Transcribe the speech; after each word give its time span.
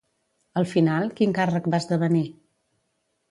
Al 0.61 0.65
final, 0.69 1.11
quin 1.19 1.35
càrrec 1.39 1.69
va 1.75 1.81
esdevenir? 1.85 2.25